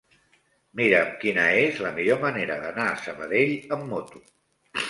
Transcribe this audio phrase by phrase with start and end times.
[0.79, 4.27] Mira'm quina és la millor manera d'anar a Sabadell amb moto.